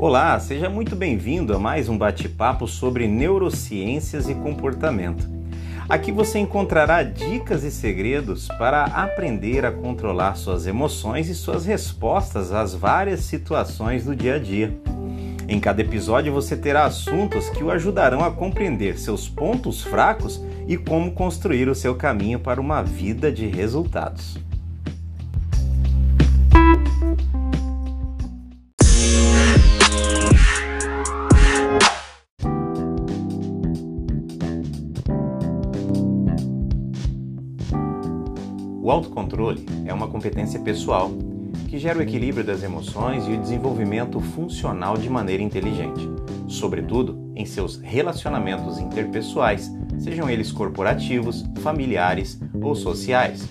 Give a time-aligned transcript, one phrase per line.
[0.00, 5.28] Olá, seja muito bem-vindo a mais um bate-papo sobre neurociências e comportamento.
[5.88, 12.52] Aqui você encontrará dicas e segredos para aprender a controlar suas emoções e suas respostas
[12.52, 14.72] às várias situações do dia a dia.
[15.48, 20.76] Em cada episódio você terá assuntos que o ajudarão a compreender seus pontos fracos e
[20.76, 24.38] como construir o seu caminho para uma vida de resultados.
[39.38, 41.10] Autocontrole é uma competência pessoal
[41.68, 46.08] que gera o equilíbrio das emoções e o desenvolvimento funcional de maneira inteligente,
[46.48, 53.48] sobretudo em seus relacionamentos interpessoais, sejam eles corporativos, familiares ou sociais.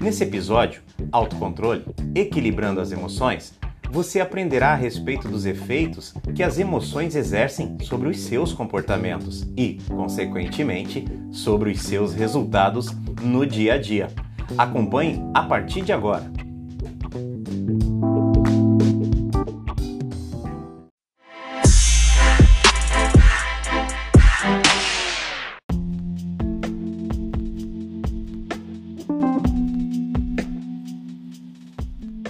[0.00, 3.58] Nesse episódio, Autocontrole Equilibrando as Emoções,
[3.90, 9.78] você aprenderá a respeito dos efeitos que as emoções exercem sobre os seus comportamentos e,
[9.88, 12.88] consequentemente, sobre os seus resultados
[13.22, 14.08] no dia a dia.
[14.56, 16.22] Acompanhe a partir de agora.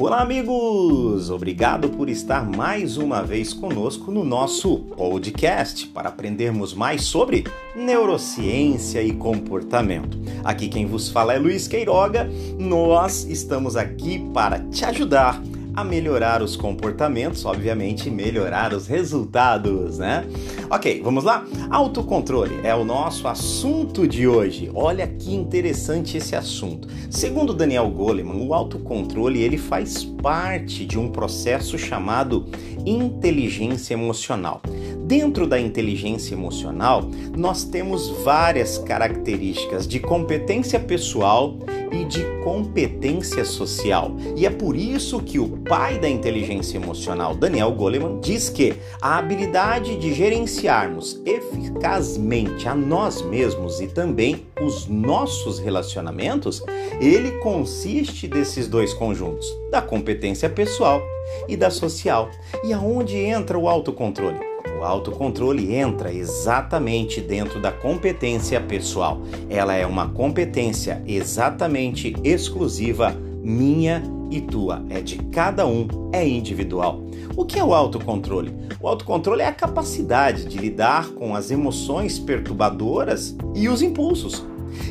[0.00, 1.28] Olá, amigos!
[1.28, 9.02] Obrigado por estar mais uma vez conosco no nosso podcast para aprendermos mais sobre neurociência
[9.02, 10.16] e comportamento.
[10.44, 12.30] Aqui quem vos fala é Luiz Queiroga.
[12.56, 15.42] Nós estamos aqui para te ajudar
[15.78, 20.24] a melhorar os comportamentos, obviamente melhorar os resultados, né?
[20.68, 21.46] Ok, vamos lá?
[21.70, 24.68] Autocontrole é o nosso assunto de hoje.
[24.74, 26.88] Olha que interessante esse assunto.
[27.08, 32.46] Segundo Daniel Goleman, o autocontrole ele faz parte de um processo chamado
[32.84, 34.60] inteligência emocional.
[35.08, 37.02] Dentro da inteligência emocional,
[37.34, 41.56] nós temos várias características de competência pessoal
[41.90, 44.14] e de competência social.
[44.36, 49.16] E é por isso que o pai da inteligência emocional, Daniel Goleman, diz que a
[49.16, 56.62] habilidade de gerenciarmos eficazmente a nós mesmos e também os nossos relacionamentos,
[57.00, 61.00] ele consiste desses dois conjuntos, da competência pessoal
[61.48, 62.28] e da social.
[62.62, 64.47] E aonde entra o autocontrole?
[64.78, 69.20] O autocontrole entra exatamente dentro da competência pessoal.
[69.50, 73.12] Ela é uma competência exatamente exclusiva
[73.42, 74.00] minha
[74.30, 74.84] e tua.
[74.88, 77.02] É de cada um, é individual.
[77.36, 78.54] O que é o autocontrole?
[78.80, 84.44] O autocontrole é a capacidade de lidar com as emoções perturbadoras e os impulsos.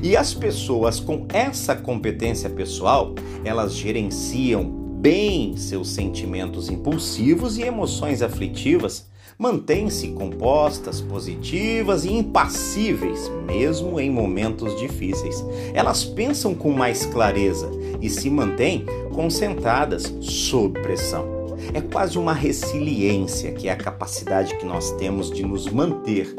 [0.04, 3.16] E as pessoas com essa competência pessoal,
[3.46, 9.07] elas gerenciam bem seus sentimentos impulsivos e emoções aflitivas
[9.38, 15.46] mantêm-se compostas, positivas e impassíveis, mesmo em momentos difíceis.
[15.74, 17.70] Elas pensam com mais clareza
[18.02, 21.38] e se mantêm concentradas sob pressão.
[21.74, 26.34] É quase uma resiliência, que é a capacidade que nós temos de nos manter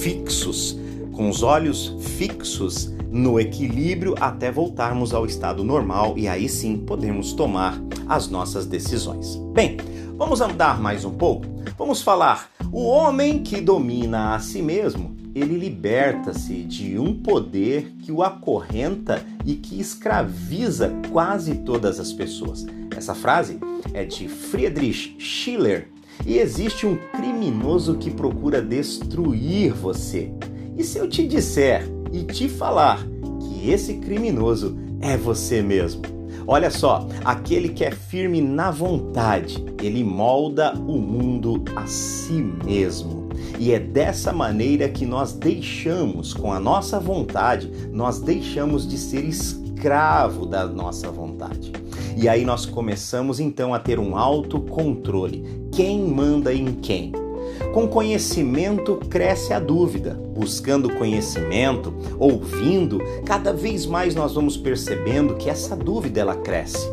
[0.00, 0.78] fixos,
[1.12, 7.32] com os olhos fixos no equilíbrio até voltarmos ao estado normal e aí sim podemos
[7.32, 9.36] tomar as nossas decisões.
[9.52, 9.76] Bem,
[10.16, 11.53] vamos andar mais um pouco?
[11.76, 18.12] Vamos falar: o homem que domina a si mesmo, ele liberta-se de um poder que
[18.12, 22.64] o acorrenta e que escraviza quase todas as pessoas.
[22.96, 23.58] Essa frase
[23.92, 25.90] é de Friedrich Schiller
[26.24, 30.32] e existe um criminoso que procura destruir você.
[30.76, 33.04] E se eu te disser e te falar
[33.40, 36.13] que esse criminoso é você mesmo?
[36.46, 42.34] Olha só, aquele que é firme na vontade, ele molda o mundo a si
[42.64, 43.28] mesmo.
[43.58, 49.24] E é dessa maneira que nós deixamos, com a nossa vontade, nós deixamos de ser
[49.24, 51.72] escravo da nossa vontade.
[52.16, 55.68] E aí nós começamos então a ter um autocontrole.
[55.72, 57.23] Quem manda em quem?
[57.72, 60.18] Com conhecimento cresce a dúvida.
[60.34, 66.88] Buscando conhecimento, ouvindo, cada vez mais nós vamos percebendo que essa dúvida ela cresce.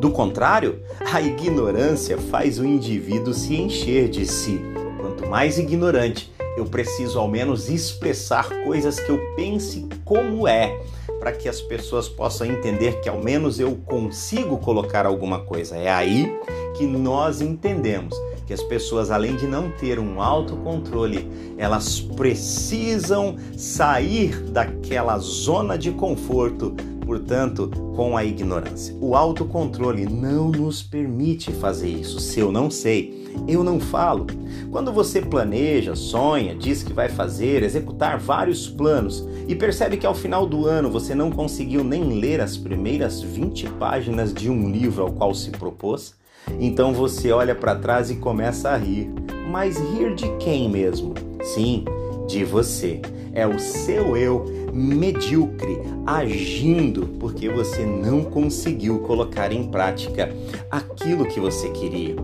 [0.00, 0.80] Do contrário,
[1.12, 4.60] a ignorância faz o indivíduo se encher de si.
[4.98, 10.80] Quanto mais ignorante, eu preciso ao menos expressar coisas que eu pense como é,
[11.18, 15.76] para que as pessoas possam entender que ao menos eu consigo colocar alguma coisa.
[15.76, 16.32] É aí
[16.76, 18.14] que nós entendemos
[18.46, 21.28] que as pessoas, além de não ter um autocontrole,
[21.58, 28.94] elas precisam sair daquela zona de conforto, portanto, com a ignorância.
[29.00, 32.20] O autocontrole não nos permite fazer isso.
[32.20, 34.26] Se eu não sei, eu não falo.
[34.70, 40.14] Quando você planeja, sonha, diz que vai fazer, executar vários planos e percebe que ao
[40.14, 45.02] final do ano você não conseguiu nem ler as primeiras 20 páginas de um livro
[45.02, 46.14] ao qual se propôs,
[46.58, 49.10] então você olha para trás e começa a rir.
[49.50, 51.14] Mas rir de quem mesmo?
[51.42, 51.84] Sim,
[52.26, 53.00] de você.
[53.32, 60.32] É o seu eu medíocre agindo porque você não conseguiu colocar em prática
[60.70, 62.14] aquilo que você queria.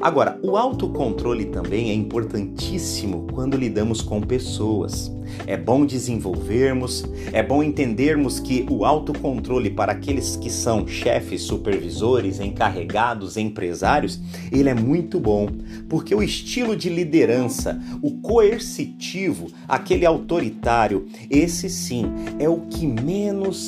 [0.00, 5.10] Agora, o autocontrole também é importantíssimo quando lidamos com pessoas.
[5.46, 12.38] É bom desenvolvermos, é bom entendermos que o autocontrole para aqueles que são chefes, supervisores,
[12.38, 14.20] encarregados, empresários,
[14.50, 15.48] ele é muito bom,
[15.88, 22.01] porque o estilo de liderança, o coercitivo, aquele autoritário, esse sim
[22.38, 23.66] é o que menos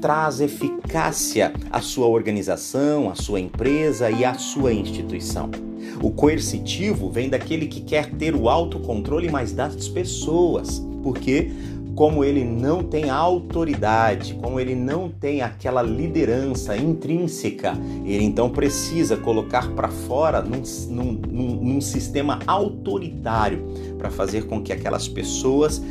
[0.00, 5.50] traz eficácia à sua organização, à sua empresa e à sua instituição.
[6.02, 11.50] O coercitivo vem daquele que quer ter o autocontrole, mas das pessoas, porque
[11.98, 17.72] como ele não tem autoridade, como ele não tem aquela liderança intrínseca,
[18.06, 21.12] ele então precisa colocar para fora num, num,
[21.56, 23.66] num, sistema autoritário
[23.98, 25.82] para fazer com que aquelas pessoas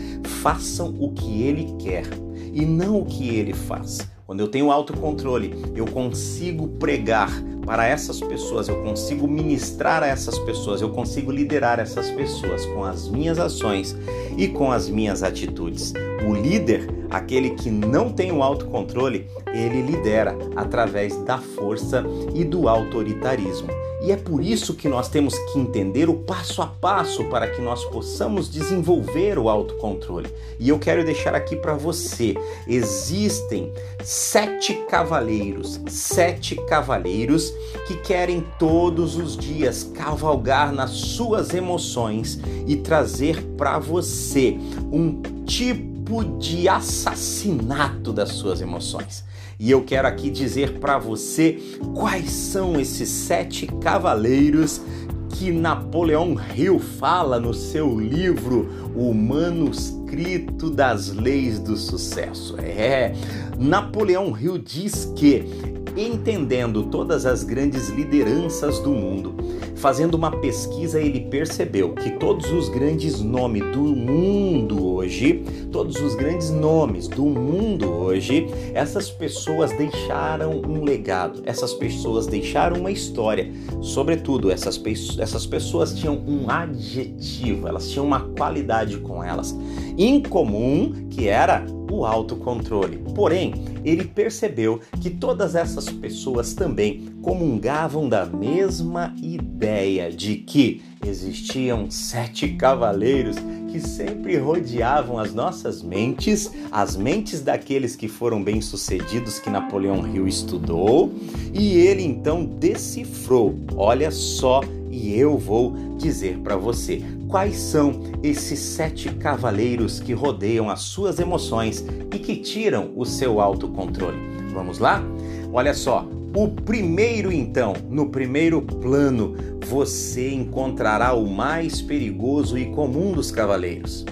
[0.42, 2.06] façam o que ele quer
[2.54, 4.10] e não o que ele faz.
[4.28, 7.32] Quando eu tenho autocontrole, eu consigo pregar
[7.66, 12.84] para essas pessoas, eu consigo ministrar a essas pessoas, eu consigo liderar essas pessoas com
[12.84, 13.96] as minhas ações
[14.38, 15.94] e com as minhas atitudes.
[16.28, 22.68] O líder, aquele que não tem o autocontrole, ele lidera através da força e do
[22.68, 23.70] autoritarismo.
[24.00, 27.60] E é por isso que nós temos que entender o passo a passo para que
[27.60, 30.30] nós possamos desenvolver o autocontrole.
[30.60, 32.36] E eu quero deixar aqui para você:
[32.68, 37.52] existem sete cavaleiros, sete cavaleiros
[37.88, 44.58] que querem todos os dias cavalgar nas suas emoções e trazer para você
[44.92, 45.97] um tipo
[46.40, 49.26] de assassinato das suas emoções.
[49.60, 51.60] E eu quero aqui dizer para você
[51.96, 54.82] quais são esses sete cavaleiros
[55.30, 62.56] que Napoleão Hill fala no seu livro O Manuscrito das Leis do Sucesso.
[62.60, 63.14] É,
[63.58, 69.36] Napoleão Hill diz que entendendo todas as grandes lideranças do mundo,
[69.76, 76.16] fazendo uma pesquisa, ele percebeu que todos os grandes nomes do mundo hoje, todos os
[76.16, 83.52] grandes nomes do mundo hoje, essas pessoas deixaram um legado, essas pessoas deixaram uma história.
[83.82, 84.82] Sobretudo, essas,
[85.20, 89.56] essas pessoas tinham um adjetivo, elas tinham uma qualidade com elas
[89.98, 92.98] em comum que era o autocontrole.
[93.16, 93.54] Porém,
[93.84, 102.50] ele percebeu que todas essas pessoas também comungavam da mesma ideia de que existiam sete
[102.50, 103.38] cavaleiros
[103.72, 110.28] que sempre rodeavam as nossas mentes, as mentes daqueles que foram bem-sucedidos que Napoleão Hill
[110.28, 111.12] estudou,
[111.54, 113.56] e ele então decifrou.
[113.76, 120.70] Olha só, e eu vou dizer para você quais são esses sete cavaleiros que rodeiam
[120.70, 124.18] as suas emoções e que tiram o seu autocontrole.
[124.54, 125.04] Vamos lá?
[125.52, 133.12] Olha só, o primeiro então, no primeiro plano, você encontrará o mais perigoso e comum
[133.12, 134.06] dos cavaleiros: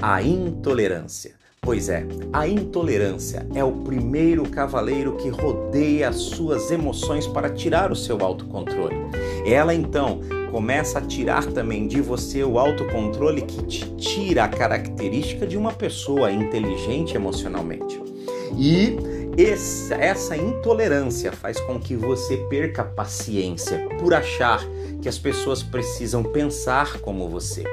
[0.00, 1.34] a intolerância.
[1.60, 7.92] Pois é, a intolerância é o primeiro cavaleiro que rodeia as suas emoções para tirar
[7.92, 8.96] o seu autocontrole.
[9.46, 10.20] Ela então
[10.52, 15.72] começa a tirar também de você o autocontrole que te tira a característica de uma
[15.72, 17.98] pessoa inteligente emocionalmente.
[18.58, 18.94] E
[19.98, 24.62] essa intolerância faz com que você perca paciência por achar
[25.00, 27.64] que as pessoas precisam pensar como você.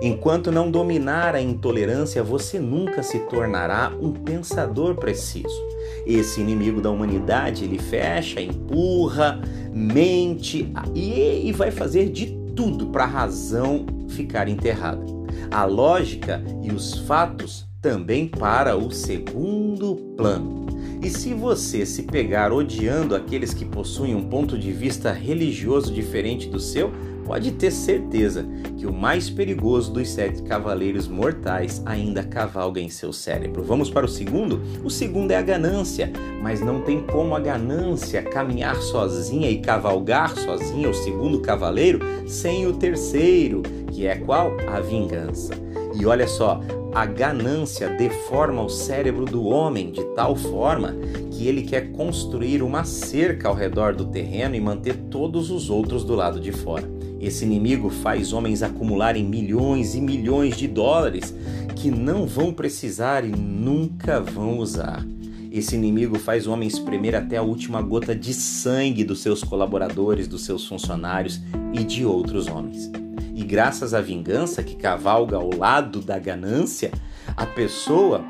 [0.00, 5.60] Enquanto não dominar a intolerância, você nunca se tornará um pensador preciso.
[6.06, 9.40] Esse inimigo da humanidade, ele fecha, empurra,
[9.72, 15.04] mente e, e vai fazer de tudo para a razão ficar enterrada.
[15.50, 20.66] A lógica e os fatos também para o segundo plano.
[21.02, 26.48] E se você se pegar odiando aqueles que possuem um ponto de vista religioso diferente
[26.48, 26.92] do seu,
[27.24, 33.12] pode ter certeza que o mais perigoso dos sete cavaleiros mortais ainda cavalga em seu
[33.12, 33.62] cérebro.
[33.62, 34.60] Vamos para o segundo?
[34.84, 36.12] O segundo é a ganância,
[36.42, 42.66] mas não tem como a ganância caminhar sozinha e cavalgar sozinha o segundo cavaleiro sem
[42.66, 44.56] o terceiro, que é qual?
[44.68, 45.54] A vingança.
[45.94, 46.60] E olha só,
[46.94, 50.94] a ganância deforma o cérebro do homem de tal forma
[51.30, 56.04] que ele quer construir uma cerca ao redor do terreno e manter todos os outros
[56.04, 56.88] do lado de fora.
[57.22, 61.32] Esse inimigo faz homens acumularem milhões e milhões de dólares
[61.76, 65.06] que não vão precisar e nunca vão usar.
[65.52, 70.26] Esse inimigo faz o homem espremer até a última gota de sangue dos seus colaboradores,
[70.26, 71.40] dos seus funcionários
[71.72, 72.90] e de outros homens.
[73.36, 76.90] E graças à vingança que cavalga ao lado da ganância,
[77.36, 78.24] a pessoa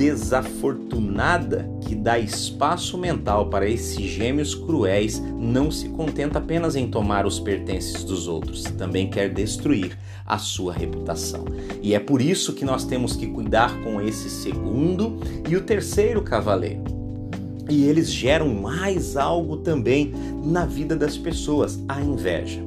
[0.00, 7.26] desafortunada que dá espaço mental para esses gêmeos cruéis não se contenta apenas em tomar
[7.26, 11.44] os pertences dos outros, também quer destruir a sua reputação.
[11.82, 16.22] E é por isso que nós temos que cuidar com esse segundo e o terceiro
[16.22, 16.82] cavaleiro.
[17.68, 22.62] E eles geram mais algo também na vida das pessoas, a inveja.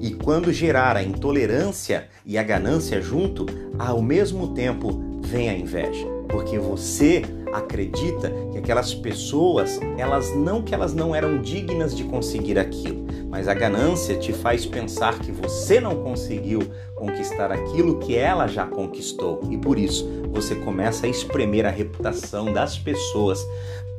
[0.00, 6.17] E quando gerar a intolerância e a ganância junto, ao mesmo tempo vem a inveja,
[6.28, 12.58] porque você acredita que aquelas pessoas, elas não que elas não eram dignas de conseguir
[12.58, 16.60] aquilo, mas a ganância te faz pensar que você não conseguiu
[16.94, 22.52] conquistar aquilo que ela já conquistou e por isso você começa a espremer a reputação
[22.52, 23.46] das pessoas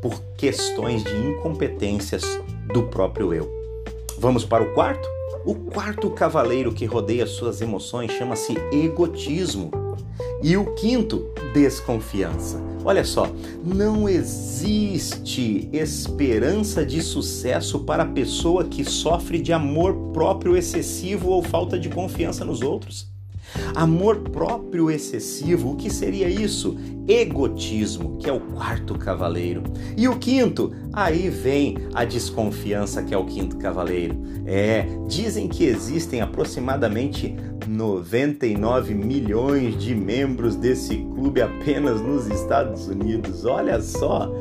[0.02, 2.24] por questões de incompetências
[2.74, 3.50] do próprio eu.
[4.18, 5.08] Vamos para o quarto?
[5.46, 9.72] O quarto cavaleiro que rodeia suas emoções chama-se egotismo.
[10.42, 12.62] E o quinto, desconfiança.
[12.86, 13.30] Olha só,
[13.64, 21.44] não existe esperança de sucesso para a pessoa que sofre de amor próprio excessivo ou
[21.44, 23.09] falta de confiança nos outros.
[23.76, 26.78] Amor próprio excessivo, o que seria isso?
[27.08, 29.64] Egotismo, que é o quarto cavaleiro.
[29.98, 34.18] E o quinto, aí vem a desconfiança, que é o quinto cavaleiro.
[34.46, 37.36] É, dizem que existem aproximadamente
[37.68, 43.46] 99 milhões de membros desse clube apenas nos Estados Unidos.
[43.46, 44.32] Olha só!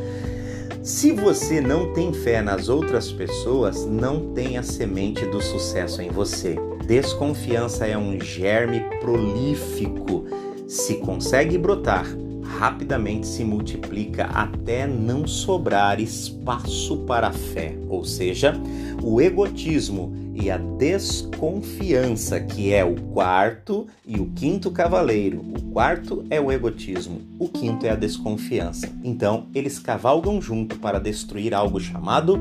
[0.82, 6.10] Se você não tem fé nas outras pessoas, não tem a semente do sucesso em
[6.10, 6.56] você.
[6.88, 10.24] Desconfiança é um germe prolífico.
[10.66, 12.06] Se consegue brotar,
[12.42, 18.54] rapidamente se multiplica até não sobrar espaço para a fé, ou seja,
[19.02, 25.40] o egotismo e a desconfiança, que é o quarto e o quinto cavaleiro.
[25.40, 28.88] O quarto é o egotismo, o quinto é a desconfiança.
[29.04, 32.40] Então, eles cavalgam junto para destruir algo chamado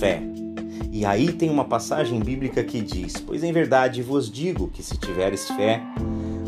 [0.00, 0.29] fé.
[0.92, 4.96] E aí tem uma passagem bíblica que diz: Pois em verdade vos digo que se
[4.98, 5.80] tiveres fé,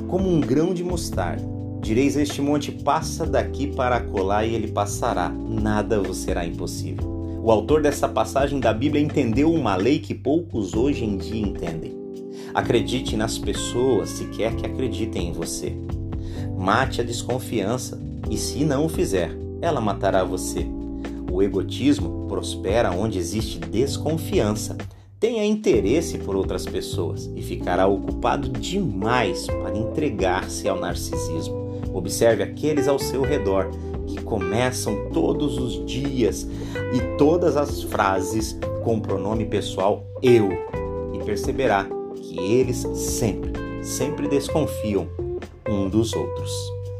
[0.09, 1.43] como um grão de mostarda,
[1.81, 7.13] direis a este monte: passa daqui para acolá, e ele passará, nada vos será impossível.
[7.43, 11.93] O autor dessa passagem da Bíblia entendeu uma lei que poucos hoje em dia entendem.
[12.55, 15.75] Acredite nas pessoas se quer que acreditem em você.
[16.57, 20.67] Mate a desconfiança e, se não o fizer, ela matará você.
[21.33, 24.77] O egotismo prospera onde existe desconfiança.
[25.19, 31.81] Tenha interesse por outras pessoas e ficará ocupado demais para entregar-se ao narcisismo.
[31.95, 33.71] Observe aqueles ao seu redor
[34.07, 36.47] que começam todos os dias
[36.93, 40.51] e todas as frases com o pronome pessoal eu
[41.15, 45.09] e perceberá que eles sempre, sempre desconfiam
[45.67, 46.53] um dos outros.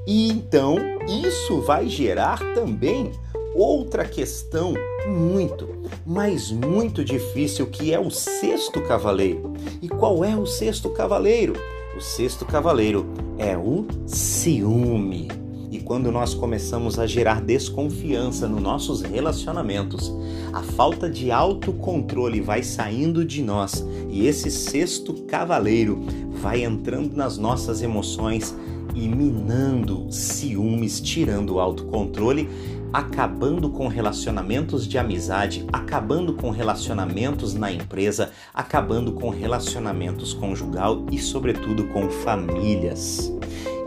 [0.07, 3.13] E então isso vai gerar também
[3.55, 4.75] outra questão
[5.07, 5.69] muito,
[6.07, 9.53] mas muito difícil que é o sexto cavaleiro.
[9.81, 11.55] E qual é o sexto cavaleiro?
[11.97, 13.07] O sexto cavaleiro
[13.39, 15.29] é o ciúme.
[15.71, 20.13] E quando nós começamos a gerar desconfiança nos nossos relacionamentos,
[20.53, 26.05] a falta de autocontrole vai saindo de nós e esse sexto cavaleiro
[26.43, 28.55] vai entrando nas nossas emoções
[28.95, 32.49] e minando ciúmes, tirando o autocontrole
[32.93, 41.19] acabando com relacionamentos de amizade, acabando com relacionamentos na empresa, acabando com relacionamentos conjugal e,
[41.19, 43.33] sobretudo, com famílias.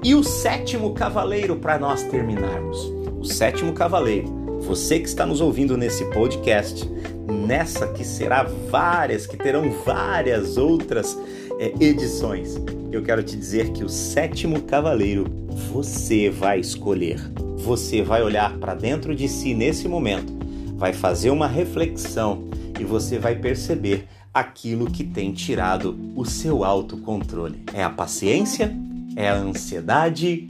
[0.03, 2.77] E o sétimo cavaleiro para nós terminarmos.
[3.19, 6.89] O sétimo cavaleiro, você que está nos ouvindo nesse podcast,
[7.27, 11.17] nessa que será várias, que terão várias outras
[11.59, 12.55] é, edições,
[12.91, 15.25] eu quero te dizer que o sétimo cavaleiro
[15.71, 17.19] você vai escolher.
[17.65, 20.31] Você vai olhar para dentro de si nesse momento,
[20.77, 22.47] vai fazer uma reflexão
[22.79, 27.63] e você vai perceber aquilo que tem tirado o seu autocontrole.
[27.73, 28.71] É a paciência?
[29.15, 30.47] é a ansiedade,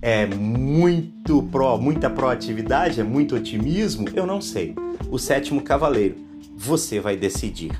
[0.00, 4.74] é muito pro, muita proatividade, é muito otimismo, eu não sei.
[5.10, 6.16] O sétimo cavaleiro,
[6.54, 7.72] você vai decidir.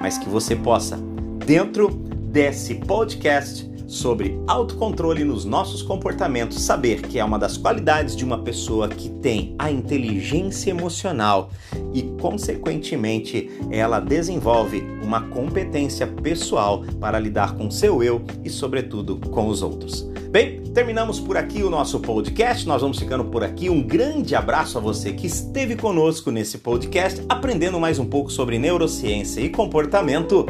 [0.00, 0.98] Mas que você possa,
[1.44, 8.24] dentro desse podcast, sobre autocontrole nos nossos comportamentos, saber que é uma das qualidades de
[8.24, 11.50] uma pessoa que tem a inteligência emocional
[11.92, 19.48] e, consequentemente, ela desenvolve uma competência pessoal para lidar com seu eu e, sobretudo, com
[19.48, 20.06] os outros.
[20.36, 22.68] Bem, terminamos por aqui o nosso podcast.
[22.68, 23.70] Nós vamos ficando por aqui.
[23.70, 28.58] Um grande abraço a você que esteve conosco nesse podcast, aprendendo mais um pouco sobre
[28.58, 30.44] neurociência e comportamento.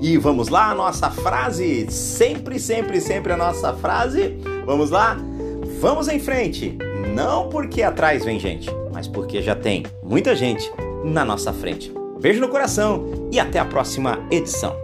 [0.00, 4.38] E vamos lá, a nossa frase, sempre, sempre, sempre a nossa frase.
[4.64, 5.16] Vamos lá?
[5.80, 6.78] Vamos em frente.
[7.12, 10.70] Não porque atrás vem gente, mas porque já tem muita gente
[11.02, 11.92] na nossa frente.
[12.20, 14.81] Beijo no coração e até a próxima edição.